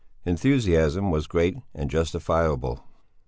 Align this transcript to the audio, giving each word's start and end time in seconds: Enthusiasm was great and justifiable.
Enthusiasm 0.25 1.11
was 1.11 1.27
great 1.27 1.57
and 1.75 1.87
justifiable. 1.91 2.83